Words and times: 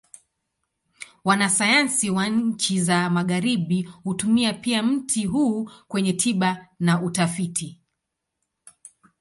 Wanasayansi 1.23 2.09
wa 2.09 2.27
nchi 2.27 2.81
za 2.81 3.09
Magharibi 3.09 3.89
hutumia 4.03 4.53
pia 4.53 4.83
mti 4.83 5.25
huu 5.25 5.69
kwenye 5.87 6.13
tiba 6.13 6.67
na 6.79 7.01
utafiti. 7.01 7.81